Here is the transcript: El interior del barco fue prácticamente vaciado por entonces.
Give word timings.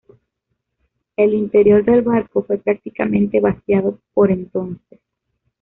El 1.15 1.35
interior 1.35 1.85
del 1.85 2.01
barco 2.01 2.41
fue 2.41 2.57
prácticamente 2.57 3.39
vaciado 3.39 3.99
por 4.15 4.31
entonces. 4.31 4.99